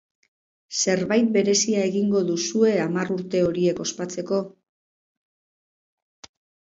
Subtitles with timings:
[0.83, 4.39] Zerbait berezia egingo duzue hamar urte horiek ospatzeko?